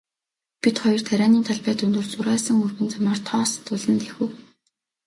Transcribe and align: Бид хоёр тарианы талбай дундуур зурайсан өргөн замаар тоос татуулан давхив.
Бид 0.61 0.75
хоёр 0.83 1.01
тарианы 1.09 1.39
талбай 1.49 1.75
дундуур 1.77 2.07
зурайсан 2.09 2.57
өргөн 2.65 2.87
замаар 2.93 3.19
тоос 3.27 3.51
татуулан 3.55 3.97
давхив. 4.01 4.31